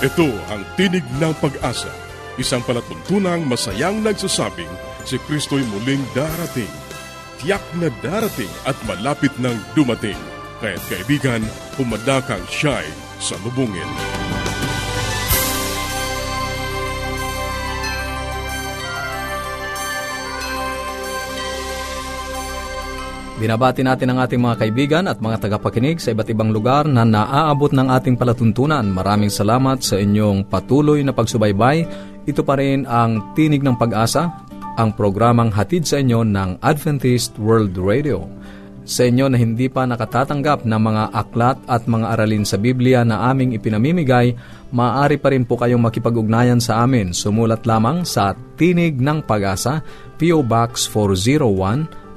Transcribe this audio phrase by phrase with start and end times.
[0.00, 1.92] Ito ang Tinig ng Pag-asa,
[2.40, 4.72] isang palatuntunang masayang nagsasabing
[5.04, 6.72] si Kristo'y muling darating.
[7.36, 10.16] Tiyak na darating at malapit nang dumating.
[10.64, 11.44] Kaya't kaibigan,
[11.76, 12.88] pumadakang siya'y
[13.20, 14.29] salubungin.
[23.40, 27.72] Binabati natin ang ating mga kaibigan at mga tagapakinig sa iba't ibang lugar na naaabot
[27.72, 28.84] ng ating palatuntunan.
[28.84, 31.88] Maraming salamat sa inyong patuloy na pagsubaybay.
[32.28, 34.28] Ito pa rin ang Tinig ng Pag-asa,
[34.76, 38.28] ang programang hatid sa inyo ng Adventist World Radio.
[38.84, 43.24] Sa inyo na hindi pa nakatatanggap ng mga aklat at mga aralin sa Biblia na
[43.32, 44.36] aming ipinamimigay,
[44.68, 47.16] maaari pa rin po kayong makipag-ugnayan sa amin.
[47.16, 49.80] Sumulat lamang sa Tinig ng Pag-asa,
[50.20, 50.44] P.O.
[50.44, 51.99] Box 401,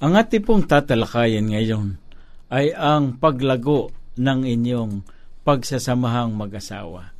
[0.00, 2.00] Ang ating pong tatalakayan ngayon
[2.48, 5.04] ay ang paglago ng inyong
[5.44, 7.12] pagsasamahang mag-asawa.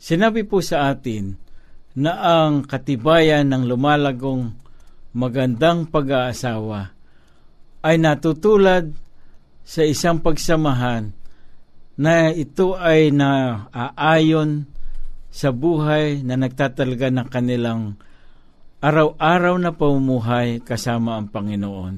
[0.00, 1.49] Sinabi po sa atin
[1.96, 4.54] na ang katibayan ng lumalagong
[5.10, 6.94] magandang pag-aasawa
[7.82, 8.94] ay natutulad
[9.66, 11.10] sa isang pagsamahan
[11.98, 14.66] na ito ay naaayon
[15.30, 17.82] sa buhay na nagtatalaga ng kanilang
[18.80, 21.94] araw-araw na pamumuhay kasama ang Panginoon.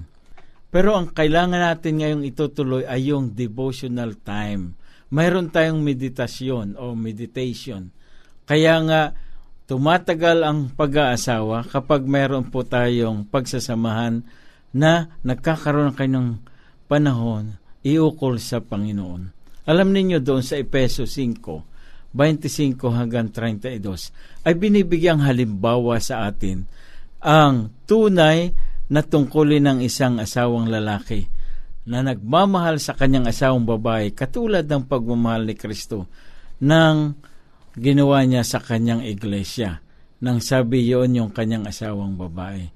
[0.73, 4.75] Pero ang kailangan natin ngayong itutuloy ay yung devotional time.
[5.13, 7.93] Mayroon tayong meditasyon o meditation.
[8.49, 9.03] Kaya nga,
[9.67, 14.25] tumatagal ang pag-aasawa kapag mayroon po tayong pagsasamahan
[14.73, 16.29] na nagkakaroon kayo ng
[16.89, 19.33] panahon iukol sa Panginoon.
[19.69, 26.67] Alam ninyo doon sa Epeso 5, 25 hanggang 32, ay binibigyang halimbawa sa atin
[27.23, 28.51] ang tunay
[28.91, 31.31] na tungkulin ng isang asawang lalaki
[31.87, 36.11] na nagmamahal sa kanyang asawang babae katulad ng pagmamahal ni Kristo
[36.63, 37.19] nang
[37.77, 39.81] ginawa niya sa kanyang iglesia
[40.23, 42.71] nang sabi yon yung kanyang asawang babae.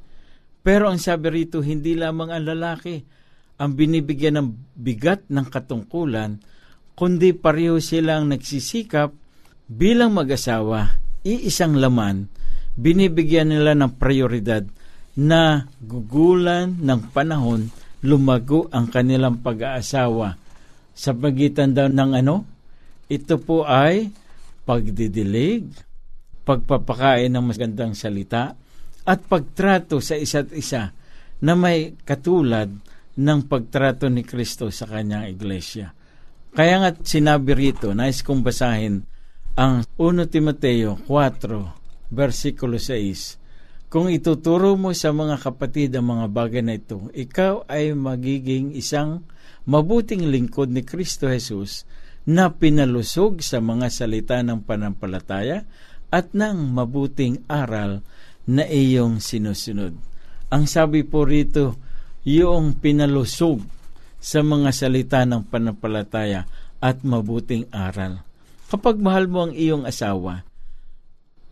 [0.67, 3.07] Pero ang sabi rito, hindi lamang ang lalaki
[3.57, 6.43] ang binibigyan ng bigat ng katungkulan,
[6.99, 9.15] kundi pareho silang nagsisikap
[9.71, 12.29] bilang mag-asawa, iisang laman,
[12.77, 14.67] binibigyan nila ng prioridad
[15.17, 17.73] na gugulan ng panahon
[18.05, 20.37] lumago ang kanilang pag-aasawa
[20.93, 22.45] sa pagitan daw ng ano?
[23.09, 24.13] Ito po ay
[24.67, 25.71] pagdidilig,
[26.43, 28.59] pagpapakain ng magandang salita,
[29.07, 30.91] at pagtrato sa isa't isa
[31.39, 32.69] na may katulad
[33.17, 35.95] ng pagtrato ni Kristo sa kanyang iglesia.
[36.51, 39.07] Kaya nga sinabi rito, nais kong basahin
[39.55, 43.87] ang 1 Timoteo 4, versikulo 6.
[43.87, 49.23] Kung ituturo mo sa mga kapatid ang mga bagay na ito, ikaw ay magiging isang
[49.65, 51.87] mabuting lingkod ni Kristo Jesus
[52.27, 55.63] na pinalusog sa mga salita ng panampalataya
[56.11, 58.03] at ng mabuting aral
[58.47, 59.95] na iyong sinusunod.
[60.51, 61.79] Ang sabi po rito,
[62.27, 63.63] yung pinalusog
[64.19, 66.51] sa mga salita ng panampalataya
[66.83, 68.23] at mabuting aral.
[68.67, 70.43] Kapag mahal mo ang iyong asawa,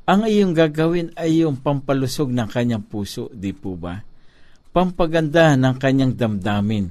[0.04, 4.02] ang iyong gagawin ay yung pampalusog ng kanyang puso, di po ba?
[4.74, 6.90] Pampaganda ng kanyang damdamin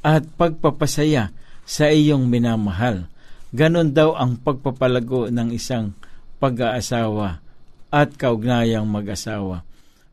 [0.00, 1.34] at pagpapasaya
[1.66, 3.10] sa iyong minamahal.
[3.56, 5.96] Ganon daw ang pagpapalago ng isang
[6.36, 7.40] pag-aasawa
[7.88, 9.64] at kaugnayang mag-asawa.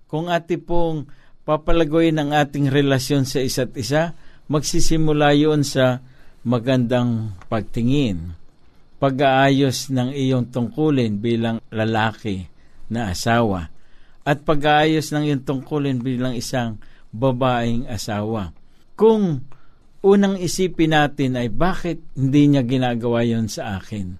[0.07, 1.11] Kung ati pong
[1.43, 4.15] papalagoyin ang ating relasyon sa isa't isa,
[4.47, 5.99] magsisimula yun sa
[6.47, 8.31] magandang pagtingin,
[9.03, 12.47] pag-aayos ng iyong tungkulin bilang lalaki
[12.87, 13.67] na asawa
[14.23, 16.79] at pag-aayos ng iyong tungkulin bilang isang
[17.11, 18.55] babaeng asawa.
[18.95, 19.43] Kung
[20.03, 24.19] unang isipin natin ay bakit hindi niya ginagawa yon sa akin?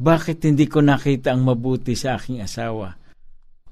[0.00, 2.96] Bakit hindi ko nakita ang mabuti sa aking asawa?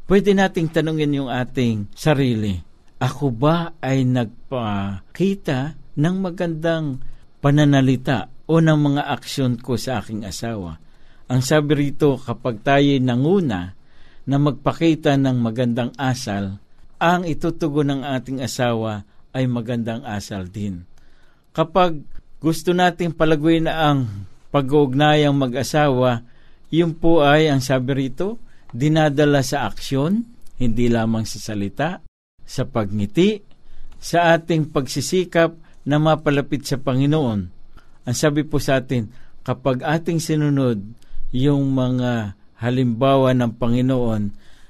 [0.07, 2.55] Pwede nating tanungin yung ating sarili.
[3.03, 7.03] Ako ba ay nagpakita ng magandang
[7.41, 10.79] pananalita o ng mga aksyon ko sa aking asawa.
[11.27, 13.75] Ang sabi rito, kapag tayo nanguna
[14.27, 16.63] na magpakita ng magandang asal,
[17.03, 19.03] ang itutugon ng ating asawa
[19.35, 20.87] ay magandang asal din.
[21.57, 22.05] Kapag
[22.37, 26.21] gusto nating palaguin na ang pag-uugnayang mag-asawa,
[26.69, 28.37] yun po ay, ang sabi rito,
[28.77, 30.21] dinadala sa aksyon,
[30.61, 32.05] hindi lamang sa salita,
[32.45, 33.41] sa pagngiti,
[33.97, 35.57] sa ating pagsisikap
[35.89, 37.41] na mapalapit sa Panginoon.
[38.05, 39.09] Ang sabi po sa atin,
[39.41, 40.85] kapag ating sinunod
[41.33, 44.23] yung mga halimbawa ng Panginoon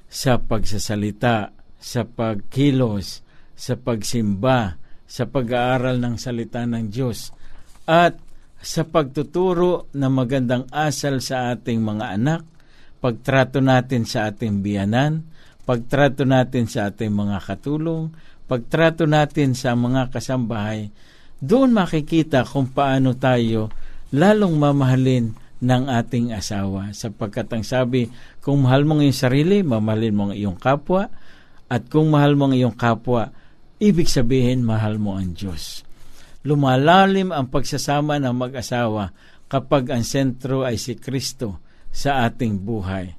[0.06, 1.50] sa pagsasalita,
[1.82, 3.26] sa pagkilos,
[3.58, 7.31] sa pagsimba, sa pag-aaral ng salita ng Diyos,
[7.87, 8.19] at
[8.58, 12.43] sa pagtuturo ng magandang asal sa ating mga anak,
[12.99, 15.23] pagtrato natin sa ating biyanan,
[15.62, 18.11] pagtrato natin sa ating mga katulong,
[18.50, 20.91] pagtrato natin sa mga kasambahay,
[21.38, 23.70] doon makikita kung paano tayo
[24.11, 26.91] lalong mamahalin ng ating asawa.
[26.93, 28.08] Sapagkat ang sabi,
[28.43, 31.08] kung mahal mo ang iyong sarili, mamahalin mo ang iyong kapwa,
[31.67, 33.31] at kung mahal mo ang iyong kapwa,
[33.82, 35.84] ibig sabihin mahal mo ang Diyos.
[36.46, 39.11] Lumalalim ang pagsasama ng mag-asawa
[39.50, 41.58] kapag ang sentro ay si Kristo
[41.90, 43.12] sa ating buhay.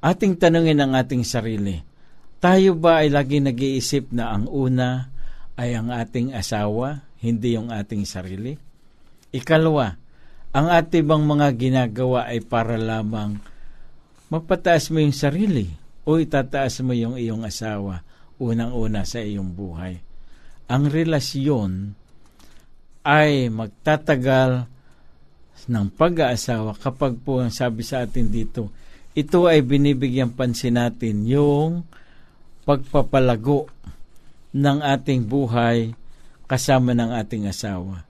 [0.00, 1.80] Ating tanungin ang ating sarili,
[2.40, 5.10] tayo ba ay lagi nag-iisip na ang una
[5.56, 8.54] ay ang ating asawa, hindi yung ating sarili.
[9.32, 9.96] Ikalawa,
[10.52, 13.40] ang ating bang mga ginagawa ay para lamang
[14.32, 15.68] mapataas mo yung sarili
[16.06, 18.00] o itataas mo yung iyong asawa
[18.40, 20.00] unang-una sa iyong buhay.
[20.66, 21.94] Ang relasyon
[23.06, 24.66] ay magtatagal
[25.66, 28.74] ng pag-aasawa kapag po ang sabi sa atin dito,
[29.16, 31.86] ito ay binibigyan pansin natin yung
[32.68, 33.70] pagpapalago
[34.52, 35.94] ng ating buhay
[36.44, 38.04] kasama ng ating asawa.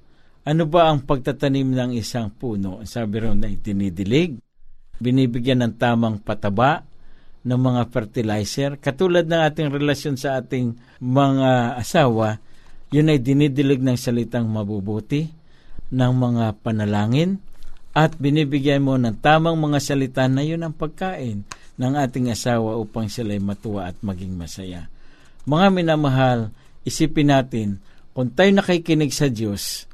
[0.47, 2.83] Ano ba ang pagtatanim ng isang puno?
[2.87, 4.39] Sabi ron ay dinidilig,
[5.03, 6.87] binibigyan ng tamang pataba
[7.47, 8.75] ng mga fertilizer.
[8.83, 12.43] Katulad ng ating relasyon sa ating mga asawa,
[12.91, 15.31] yun ay dinidilig ng salitang mabubuti,
[15.95, 17.39] ng mga panalangin,
[17.97, 21.47] at binibigyan mo ng tamang mga salita na yun ang pagkain
[21.81, 24.91] ng ating asawa upang sila ay matuwa at maging masaya.
[25.49, 26.53] Mga minamahal,
[26.85, 27.81] isipin natin,
[28.13, 29.89] kung tayo nakikinig sa Diyos,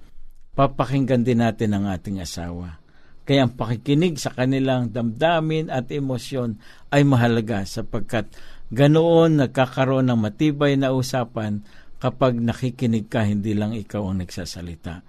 [0.58, 2.81] papakinggan din natin ang ating asawa.
[3.22, 6.58] Kaya ang pakikinig sa kanilang damdamin at emosyon
[6.90, 8.26] ay mahalaga sapagkat
[8.74, 11.62] ganoon nagkakaroon ng matibay na usapan
[12.02, 15.06] kapag nakikinig ka, hindi lang ikaw ang nagsasalita.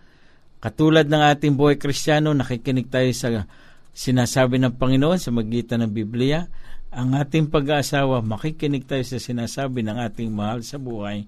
[0.62, 3.50] Katulad ng ating buhay kristyano, nakikinig tayo sa
[3.89, 6.46] sinasabi ng Panginoon sa magitan ng Biblia,
[6.93, 11.25] ang ating pag-aasawa, makikinig tayo sa sinasabi ng ating mahal sa buhay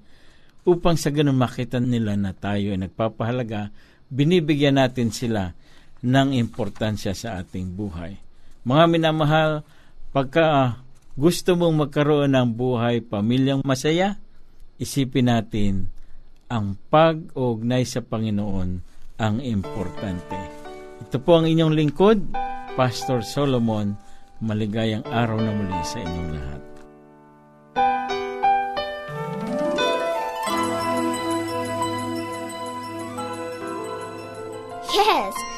[0.61, 3.73] upang sa ganun makita nila na tayo ay nagpapahalaga,
[4.13, 5.57] binibigyan natin sila
[6.05, 8.21] ng importansya sa ating buhay.
[8.61, 9.65] Mga minamahal,
[10.13, 10.77] pagka
[11.17, 14.21] gusto mong magkaroon ng buhay pamilyang masaya,
[14.77, 15.89] isipin natin
[16.45, 18.69] ang pag-ugnay sa Panginoon
[19.17, 20.37] ang importante.
[21.01, 22.19] Ito po ang inyong lingkod,
[22.77, 24.05] Pastor Solomon
[24.43, 26.61] Maligayang araw na muli sa inyong lahat.
[34.91, 35.35] Yes,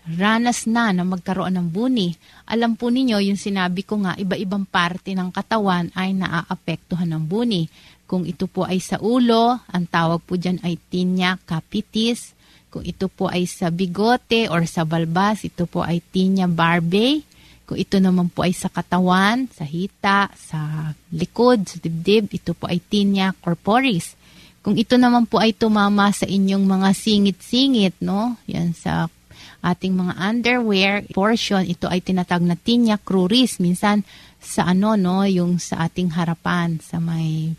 [0.09, 2.17] ranas na na magkaroon ng buni.
[2.49, 7.69] Alam po ninyo, yung sinabi ko nga, iba-ibang parte ng katawan ay naaapektuhan ng buni.
[8.09, 12.33] Kung ito po ay sa ulo, ang tawag po dyan ay tinea capitis.
[12.77, 17.25] Kung ito po ay sa bigote or sa balbas, ito po ay tinea barbae.
[17.65, 22.69] Kung ito naman po ay sa katawan, sa hita, sa likod, sa dibdib, ito po
[22.69, 24.13] ay tinea corporis.
[24.61, 28.37] Kung ito naman po ay tumama sa inyong mga singit-singit, no?
[28.45, 29.09] Yan sa
[29.65, 33.57] ating mga underwear portion, ito ay tinatag na tinea cruris.
[33.57, 34.05] Minsan
[34.37, 37.57] sa ano, no, yung sa ating harapan, sa may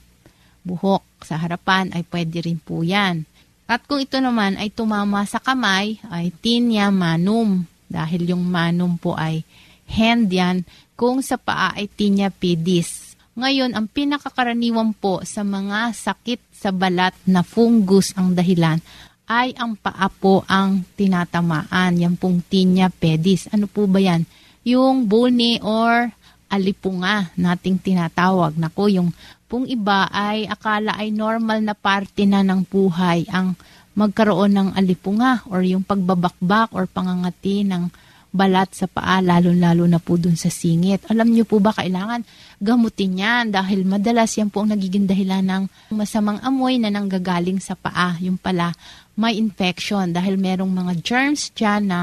[0.63, 3.28] buhok sa harapan ay pwede rin po yan.
[3.69, 7.69] At kung ito naman ay tumama sa kamay, ay tinea manum.
[7.85, 9.45] Dahil yung manum po ay
[9.85, 10.65] hand yan.
[10.97, 13.13] Kung sa paa ay tinea pedis.
[13.37, 18.81] Ngayon, ang pinakakaraniwan po sa mga sakit sa balat na fungus ang dahilan
[19.29, 22.01] ay ang paa po ang tinatamaan.
[22.01, 23.53] Yan pong tinea pedis.
[23.53, 24.25] Ano po ba yan?
[24.65, 26.09] Yung buni or
[26.49, 28.57] alipunga nating tinatawag.
[28.57, 29.13] Nako, yung
[29.49, 33.57] pong iba ay akala ay normal na parte na ng buhay ang
[33.97, 37.91] magkaroon ng alipunga or yung pagbabakbak or pangangati ng
[38.29, 41.09] balat sa paa, lalo-lalo na po dun sa singit.
[41.09, 42.23] Alam niyo po ba kailangan
[42.61, 45.65] gamutin yan dahil madalas yan po ang nagiging dahilan ng
[45.97, 48.21] masamang amoy na nanggagaling sa paa.
[48.21, 48.77] Yung pala,
[49.17, 52.01] may infection dahil merong mga germs dyan na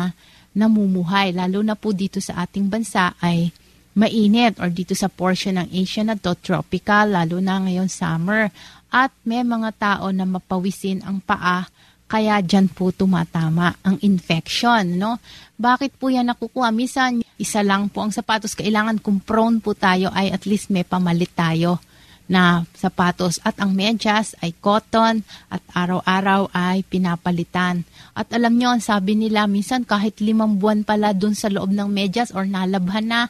[0.57, 1.31] namumuhay.
[1.31, 3.53] Lalo na po dito sa ating bansa ay
[3.95, 8.51] mainit or dito sa portion ng Asia na to, tropical, lalo na ngayon summer.
[8.91, 11.65] At may mga tao na mapawisin ang paa
[12.05, 15.17] kaya dyan po tumatama ang infection, no?
[15.57, 16.69] Bakit po yan nakukuha?
[16.69, 18.53] Misan, isa lang po ang sapatos.
[18.53, 21.81] Kailangan kung prone po tayo ay at least may pamalit tayo
[22.25, 27.85] na sapatos at ang medyas ay cotton at araw-araw ay pinapalitan.
[28.13, 32.33] At alam nyo, sabi nila minsan kahit limang buwan pala dun sa loob ng medyas
[32.33, 33.21] or nalabhan na,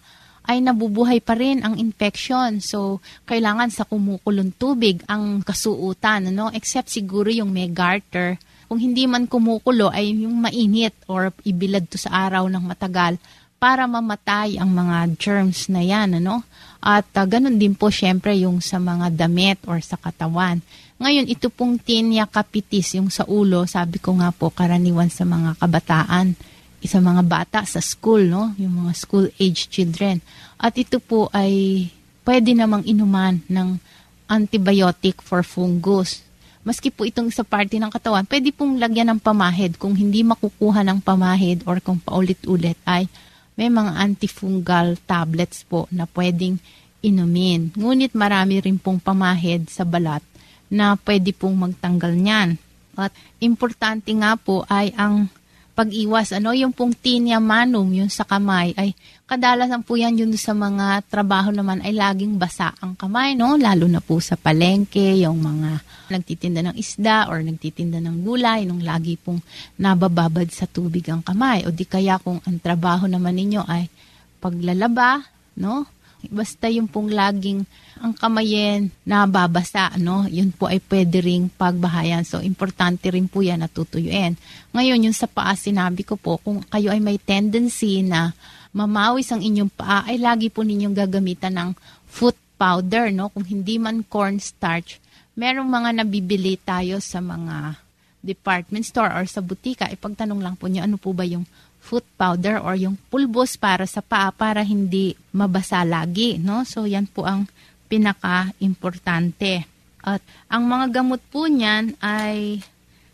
[0.45, 2.61] ay nabubuhay pa rin ang infection.
[2.61, 6.53] So, kailangan sa kumukulong tubig ang kasuutan, no?
[6.53, 8.37] Except siguro yung may garter.
[8.65, 13.21] Kung hindi man kumukulo ay yung mainit or ibilad to sa araw ng matagal
[13.61, 16.45] para mamatay ang mga germs na yan, ano?
[16.85, 20.61] At uh, ganun din po syempre yung sa mga damit or sa katawan.
[21.01, 25.59] Ngayon, ito pong tinea capitis, yung sa ulo, sabi ko nga po, karaniwan sa mga
[25.59, 26.37] kabataan,
[26.85, 28.53] sa mga bata sa school, no?
[28.57, 30.21] Yung mga school age children.
[30.57, 31.85] At ito po ay
[32.25, 33.77] pwede namang inuman ng
[34.25, 36.25] antibiotic for fungus.
[36.65, 39.77] Maski po itong sa parte ng katawan, pwede pong lagyan ng pamahid.
[39.77, 43.05] Kung hindi makukuha ng pamahid or kung paulit-ulit ay
[43.53, 46.57] may mga antifungal tablets po na pwedeng
[47.05, 47.69] inumin.
[47.77, 50.25] Ngunit marami rin pong pamahid sa balat
[50.67, 52.49] na pwede pong magtanggal niyan.
[52.97, 55.29] At importante nga po ay ang
[55.75, 58.95] pag-iwas, ano, yung pong tinea manum, yung sa kamay, ay
[59.27, 63.59] kadalasan po yan yun sa mga trabaho naman ay laging basa ang kamay, no?
[63.59, 65.83] Lalo na po sa palengke, yung mga
[66.15, 69.43] nagtitinda ng isda or nagtitinda ng gulay, nung lagi pong
[69.75, 71.67] nabababad sa tubig ang kamay.
[71.67, 73.91] O di kaya kung ang trabaho naman ninyo ay
[74.39, 75.27] paglalaba,
[75.59, 75.83] no?
[76.31, 77.65] Basta yung pong laging
[78.01, 80.27] ang kamayin nababasa, no?
[80.27, 82.27] Yun po ay pwede ring pagbahayan.
[82.27, 84.35] So, importante rin po yan natutuyuin.
[84.75, 88.35] Ngayon, yung sa paa, sinabi ko po, kung kayo ay may tendency na
[88.75, 91.69] mamawis ang inyong paa, ay lagi po ninyong gagamitan ng
[92.09, 93.31] foot powder, no?
[93.31, 94.99] Kung hindi man cornstarch,
[95.35, 97.79] merong mga nabibili tayo sa mga
[98.25, 99.85] department store or sa butika.
[99.91, 101.45] Ipagtanong lang po niyo, ano po ba yung
[101.85, 106.65] foot powder or yung pulbos para sa paa para hindi mabasa lagi, no?
[106.65, 107.45] So, yan po ang
[107.85, 109.69] pinaka-importante.
[110.01, 112.65] At ang mga gamot po niyan ay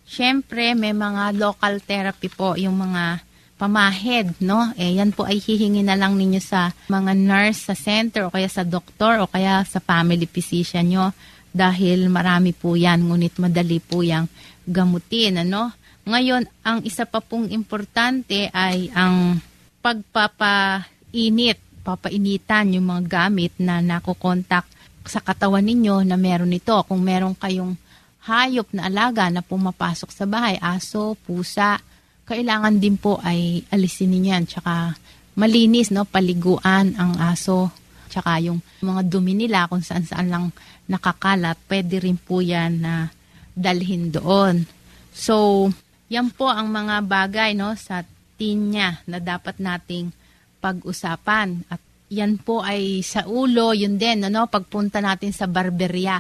[0.08, 3.20] syempre may mga local therapy po yung mga
[3.60, 4.72] pamahid, no?
[4.80, 8.50] Eh, yan po ay hihingi na lang ninyo sa mga nurse sa center o kaya
[8.50, 11.14] sa doktor o kaya sa family physician nyo
[11.52, 14.26] dahil marami po yan, ngunit madali po yung
[14.64, 15.76] gamutin, ano?
[16.12, 19.40] Ngayon, ang isa pa pong importante ay ang
[19.80, 21.56] pagpapainit,
[21.88, 24.68] papainitan yung mga gamit na nakokontak
[25.08, 26.76] sa katawan ninyo na meron ito.
[26.84, 27.80] Kung meron kayong
[28.28, 31.80] hayop na alaga na pumapasok sa bahay, aso, pusa,
[32.28, 34.46] kailangan din po ay alisin ninyo yan.
[34.52, 34.92] Tsaka
[35.40, 36.04] malinis, no?
[36.04, 37.72] paliguan ang aso.
[38.12, 40.46] Tsaka yung mga dumi nila kung saan saan lang
[40.92, 43.08] nakakalat, pwede rin po yan na
[43.56, 44.68] dalhin doon.
[45.16, 45.68] So,
[46.12, 48.04] yan po ang mga bagay no, sa
[48.36, 50.12] tinya na dapat nating
[50.60, 51.64] pag-usapan.
[51.72, 51.80] At
[52.12, 56.20] yan po ay sa ulo, yun din, ano, pagpunta natin sa barberya.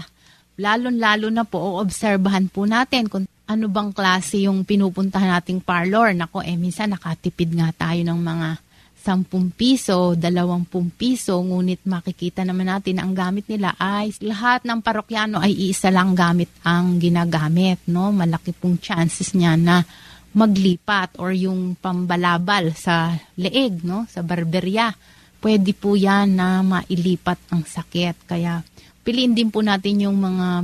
[0.55, 6.15] Lalo-lalo na po, obserbahan po natin kung ano bang klase yung pinupuntahan nating parlor.
[6.15, 8.49] Nako, eh, minsan nakatipid nga tayo ng mga
[9.01, 14.79] 10 piso, 20 piso, ngunit makikita naman natin na ang gamit nila ay lahat ng
[14.85, 17.81] parokyano ay iisa lang gamit ang ginagamit.
[17.89, 18.13] No?
[18.13, 19.81] Malaki pong chances niya na
[20.37, 24.05] maglipat or yung pambalabal sa leeg, no?
[24.05, 24.93] sa barberya.
[25.41, 28.29] Pwede po yan na mailipat ang sakit.
[28.29, 28.61] Kaya
[29.01, 30.61] piliin din po natin yung mga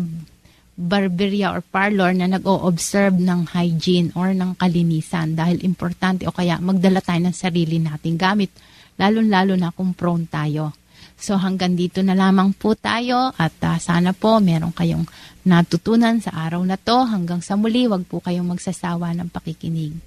[0.77, 7.01] barberia or parlor na nag-o-observe ng hygiene or ng kalinisan dahil importante o kaya magdala
[7.01, 8.53] tayo ng sarili nating gamit
[9.01, 10.77] lalo-lalo na kung prone tayo.
[11.17, 15.09] So hanggang dito na lamang po tayo at uh, sana po meron kayong
[15.49, 17.09] natutunan sa araw na to.
[17.09, 19.97] Hanggang sa muli, wag po kayong magsasawa ng pakikinig.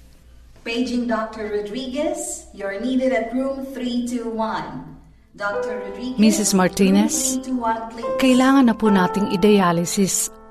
[0.63, 1.51] Paging Dr.
[1.51, 4.31] Rodriguez, you're needed at room 321.
[5.31, 5.73] Dr.
[5.83, 6.51] Rodriguez, Mrs.
[6.55, 8.19] Martinez, room 321, please.
[8.19, 10.40] kailangan na po nating i-dialysis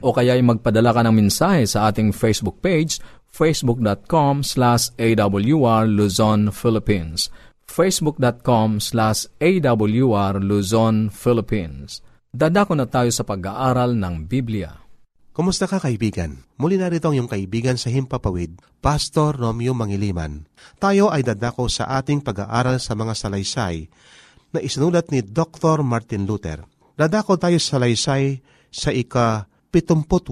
[0.00, 3.00] O kaya ay magpadala ka ng mensahe sa ating Facebook page
[3.34, 7.28] facebook.com slash awr Luzon, Philippines
[7.66, 12.00] facebook.com slash awr Luzon, Philippines
[12.34, 14.74] Dadako na tayo sa pag-aaral ng Biblia.
[15.30, 16.42] Kumusta ka kaibigan?
[16.58, 20.42] Muli na rito ang iyong kaibigan sa Himpapawid, Pastor Romeo Mangiliman.
[20.82, 23.86] Tayo ay dadako sa ating pag-aaral sa mga salaysay
[24.50, 25.86] na isinulat ni Dr.
[25.86, 26.66] Martin Luther.
[26.94, 28.38] Dadako tayo sa salaysay
[28.70, 30.30] sa ika-78.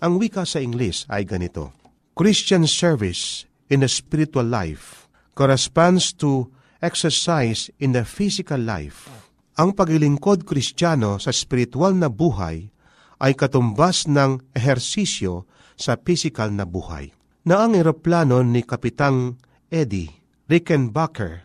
[0.00, 1.76] Ang wika sa English ay ganito.
[2.16, 6.48] Christian service in the spiritual life corresponds to
[6.80, 9.12] exercise in the physical life.
[9.60, 12.72] Ang paglilingkod kristyano sa spiritual na buhay
[13.20, 15.44] ay katumbas ng ehersisyo
[15.76, 17.12] sa physical na buhay.
[17.44, 19.36] Na ang eroplano ni Kapitang
[19.68, 20.08] Eddie
[20.48, 21.43] Rickenbacker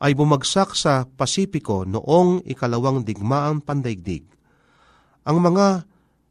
[0.00, 4.24] ay bumagsak sa Pasipiko noong ikalawang digmaang pandaigdig.
[5.28, 5.84] Ang mga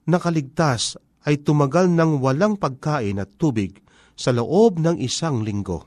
[0.10, 0.98] nakaligtas
[1.30, 3.78] ay tumagal ng walang pagkain at tubig
[4.18, 5.86] sa loob ng isang linggo.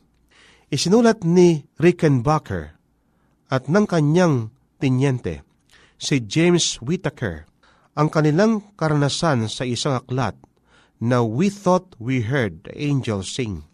[0.71, 2.79] Isinulat ni Rickenbacker
[3.53, 4.49] at ng kanyang
[4.81, 5.45] tinyente,
[6.01, 7.45] si James Whittaker,
[7.93, 10.39] ang kanilang karanasan sa isang aklat
[11.03, 13.69] na We Thought We Heard the Angels Sing.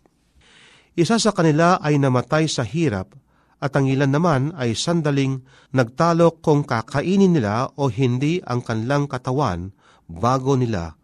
[0.98, 3.14] Isa sa kanila ay namatay sa hirap
[3.58, 5.42] at ang ilan naman ay sandaling
[5.74, 9.74] nagtalok kung kakainin nila o hindi ang kanlang katawan
[10.06, 10.94] bago nila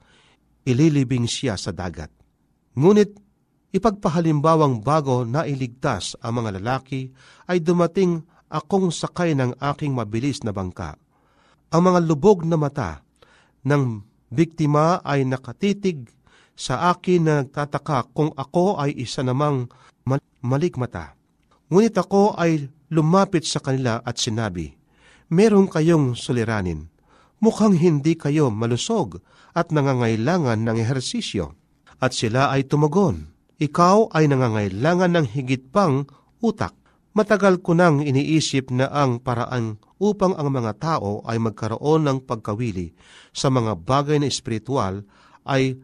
[0.63, 2.09] ililibing siya sa dagat.
[2.79, 3.11] Ngunit
[3.75, 7.11] ipagpahalimbawang bago na iligtas ang mga lalaki
[7.51, 10.95] ay dumating akong sakay ng aking mabilis na bangka.
[11.75, 13.03] Ang mga lubog na mata
[13.67, 13.99] ng
[14.31, 16.07] biktima ay nakatitig
[16.55, 19.67] sa akin na nagtataka kung ako ay isa namang
[20.39, 21.19] malikmata.
[21.73, 24.77] Ngunit ako ay lumapit sa kanila at sinabi,
[25.33, 26.93] Meron kayong suliranin.
[27.41, 29.21] Mukhang hindi kayo malusog
[29.57, 31.57] at nangangailangan ng ehersisyo.
[32.01, 36.05] At sila ay tumagon, Ikaw ay nangangailangan ng higit pang
[36.45, 36.77] utak.
[37.15, 42.91] Matagal ko nang iniisip na ang paraan upang ang mga tao ay magkaroon ng pagkawili
[43.31, 45.07] sa mga bagay na espiritual
[45.47, 45.79] ay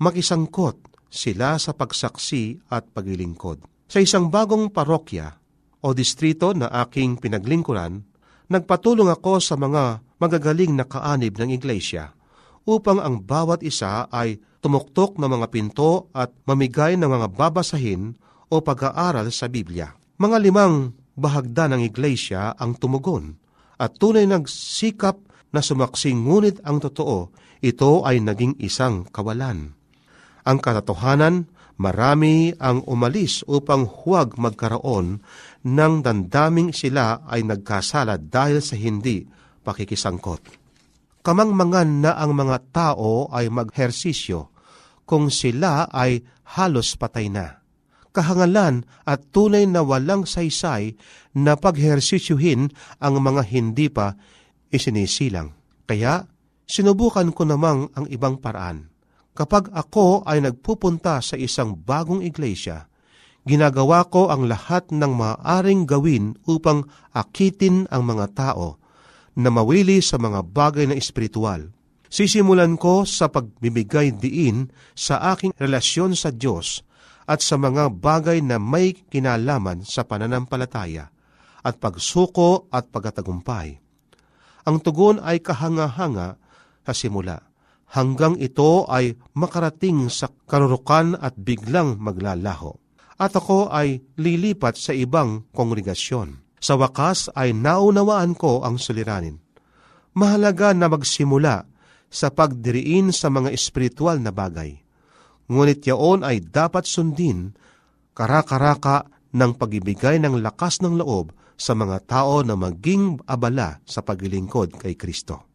[0.00, 0.80] makisangkot
[1.12, 3.71] sila sa pagsaksi at paglilingkod.
[3.92, 5.36] Sa isang bagong parokya
[5.84, 8.00] o distrito na aking pinaglingkuran,
[8.48, 12.16] nagpatulong ako sa mga magagaling na kaanib ng iglesia
[12.64, 18.16] upang ang bawat isa ay tumuktok ng mga pinto at mamigay ng mga babasahin
[18.48, 19.92] o pag-aaral sa Biblia.
[20.16, 23.36] Mga limang bahagda ng iglesia ang tumugon
[23.76, 25.20] at tunay nagsikap
[25.52, 27.28] na sumaksing ngunit ang totoo,
[27.60, 29.76] ito ay naging isang kawalan.
[30.48, 31.44] Ang katotohanan
[31.82, 35.18] marami ang umalis upang huwag magkaroon
[35.66, 39.26] ng dandaming sila ay nagkasala dahil sa hindi
[39.66, 40.62] pakikisangkot.
[41.26, 44.54] Kamangmangan na ang mga tao ay maghersisyo
[45.02, 46.22] kung sila ay
[46.54, 47.58] halos patay na.
[48.14, 50.94] Kahangalan at tunay na walang saysay
[51.34, 52.70] na paghersisyuhin
[53.02, 54.14] ang mga hindi pa
[54.70, 55.50] isinisilang.
[55.88, 56.22] Kaya
[56.68, 58.91] sinubukan ko namang ang ibang paraan
[59.32, 62.84] Kapag ako ay nagpupunta sa isang bagong iglesia,
[63.48, 66.84] ginagawa ko ang lahat ng maaaring gawin upang
[67.16, 68.76] akitin ang mga tao
[69.32, 71.72] na mawili sa mga bagay na espiritual.
[72.12, 76.84] Sisimulan ko sa pagbibigay diin sa aking relasyon sa Diyos
[77.24, 81.08] at sa mga bagay na may kinalaman sa pananampalataya
[81.64, 83.80] at pagsuko at pagatagumpay.
[84.68, 86.36] Ang tugon ay kahanga-hanga
[86.84, 87.51] sa simula
[87.92, 92.72] hanggang ito ay makarating sa karurukan at biglang maglalaho.
[93.20, 96.40] At ako ay lilipat sa ibang kongregasyon.
[96.58, 99.38] Sa wakas ay naunawaan ko ang suliranin.
[100.16, 101.68] Mahalaga na magsimula
[102.12, 104.80] sa pagdiriin sa mga espiritual na bagay.
[105.52, 107.52] Ngunit yaon ay dapat sundin
[108.16, 114.76] karakaraka ng pagibigay ng lakas ng loob sa mga tao na maging abala sa paglilingkod
[114.80, 115.51] kay Kristo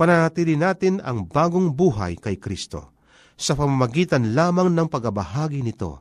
[0.00, 2.96] pananatili natin ang bagong buhay kay Kristo
[3.36, 6.00] sa pamamagitan lamang ng pagabahagi nito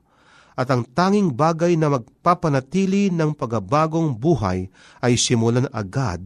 [0.55, 4.71] at ang tanging bagay na magpapanatili ng pagabagong buhay
[5.03, 6.23] ay simulan agad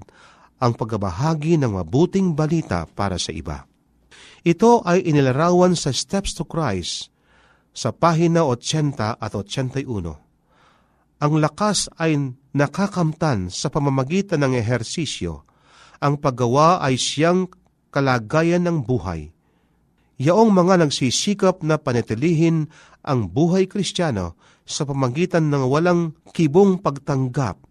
[0.61, 3.65] ang pagabahagi ng mabuting balita para sa iba.
[4.45, 7.09] Ito ay inilarawan sa Steps to Christ
[7.73, 9.85] sa pahina 80 at 81.
[11.25, 15.41] Ang lakas ay nakakamtan sa pamamagitan ng ehersisyo.
[16.03, 17.49] Ang paggawa ay siyang
[17.93, 19.29] kalagayan ng buhay.
[20.17, 22.73] Yaong mga nagsisikap na panatilihin
[23.05, 24.33] ang buhay kristyano
[24.65, 27.61] sa pamagitan ng walang kibong pagtanggap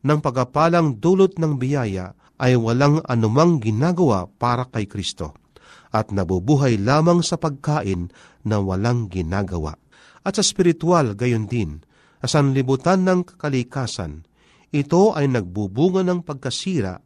[0.00, 5.36] ng pagapalang dulot ng biyaya ay walang anumang ginagawa para kay Kristo
[5.92, 8.12] at nabubuhay lamang sa pagkain
[8.44, 9.76] na walang ginagawa.
[10.26, 11.80] At sa spiritual gayon din,
[12.20, 14.26] sa sanlibutan ng kalikasan,
[14.74, 16.98] ito ay nagbubunga ng pagkasira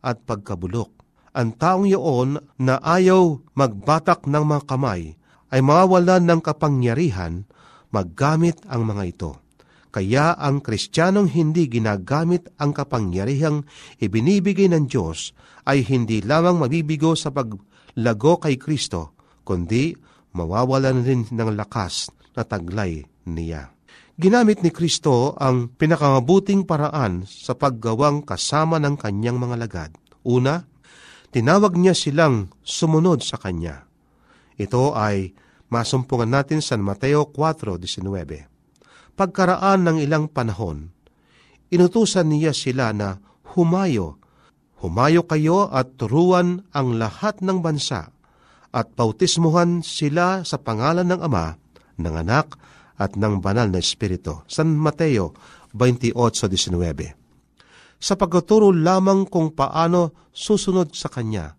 [0.00, 1.03] at pagkabulok
[1.34, 5.18] ang taong iyon na ayaw magbatak ng mga kamay
[5.50, 7.44] ay mawawalan ng kapangyarihan
[7.90, 9.32] maggamit ang mga ito.
[9.94, 13.62] Kaya ang kristyanong hindi ginagamit ang kapangyarihang
[14.02, 15.30] ibinibigay ng Diyos
[15.70, 19.14] ay hindi lamang mabibigo sa paglago kay Kristo,
[19.46, 19.94] kundi
[20.34, 23.70] mawawalan rin ng lakas na taglay niya.
[24.18, 29.90] Ginamit ni Kristo ang pinakamabuting paraan sa paggawang kasama ng kanyang mga lagad.
[30.26, 30.73] Una,
[31.34, 33.90] tinawag niya silang sumunod sa Kanya.
[34.54, 35.34] Ito ay
[35.66, 39.18] masumpungan natin sa Mateo 4.19.
[39.18, 40.94] Pagkaraan ng ilang panahon,
[41.74, 43.18] inutusan niya sila na
[43.58, 44.22] humayo.
[44.78, 48.14] Humayo kayo at turuan ang lahat ng bansa
[48.70, 51.58] at bautismuhan sila sa pangalan ng Ama,
[51.98, 52.54] ng Anak
[52.94, 54.46] at ng Banal na Espiritu.
[54.46, 55.34] San Mateo
[55.74, 57.23] 28.19
[58.04, 61.56] sa pagtuturo lamang kung paano susunod sa Kanya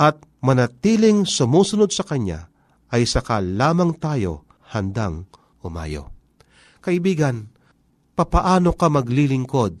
[0.00, 2.48] at manatiling sumusunod sa Kanya
[2.88, 5.28] ay saka lamang tayo handang
[5.60, 6.08] umayo.
[6.80, 7.52] Kaibigan,
[8.16, 9.72] papaano ka maglilingkod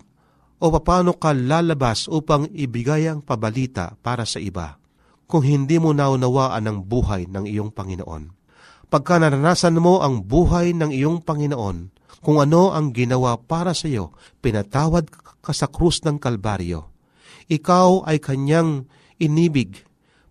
[0.60, 4.76] o papaano ka lalabas upang ibigay ang pabalita para sa iba
[5.24, 8.36] kung hindi mo naunawaan ang buhay ng iyong Panginoon.
[8.92, 14.16] Pagka naranasan mo ang buhay ng iyong Panginoon, kung ano ang ginawa para sa iyo,
[14.42, 15.08] pinatawad
[15.40, 16.90] ka sa krus ng Kalbaryo.
[17.48, 19.84] Ikaw ay kanyang inibig,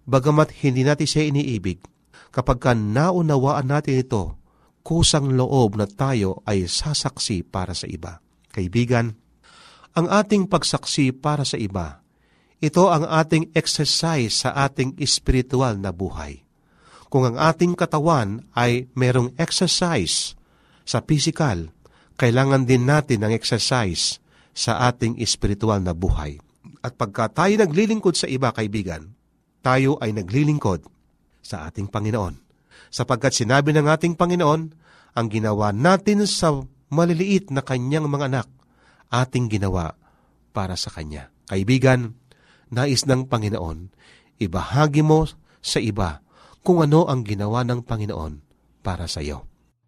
[0.05, 1.81] bagamat hindi natin siya iniibig.
[2.29, 4.37] Kapag ka naunawaan natin ito,
[4.85, 8.21] kusang loob na tayo ay sasaksi para sa iba.
[8.53, 9.15] Kaibigan,
[9.97, 12.05] ang ating pagsaksi para sa iba
[12.57, 16.41] ito ang ating exercise sa ating espiritual na buhay.
[17.07, 20.33] Kung ang ating katawan ay merong exercise
[20.87, 21.75] sa physical,
[22.15, 24.23] kailangan din natin ng exercise
[24.55, 26.39] sa ating espiritual na buhay.
[26.79, 29.11] At pagka tayo naglilingkod sa iba, kaibigan,
[29.59, 30.87] tayo ay naglilingkod
[31.43, 32.39] sa ating Panginoon.
[32.87, 34.61] Sapagkat sinabi ng ating Panginoon,
[35.17, 36.55] ang ginawa natin sa
[36.87, 38.47] maliliit na kanyang mga anak,
[39.11, 39.99] ating ginawa
[40.55, 41.33] para sa Kanya.
[41.49, 42.15] Kaibigan,
[42.71, 43.91] nais ng Panginoon,
[44.39, 45.27] ibahagi mo
[45.59, 46.23] sa iba
[46.63, 48.33] kung ano ang ginawa ng Panginoon
[48.85, 49.56] para sa iyo.